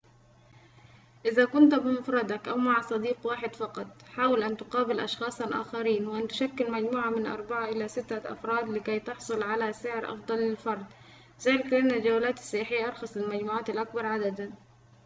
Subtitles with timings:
[1.25, 6.71] إذا كنت بمفردك أو مع صديق واحد فقط حاول أن تقابل أشخاصاً آخرين وأن تشكل
[6.71, 10.85] مجموعة من أربعة إلى ستة أفراد لكي تحصل على سعر أفضل للفرد
[11.45, 14.51] ذلك لأن الجولات السياحية أرخص للمجموعات الأكبر عدداً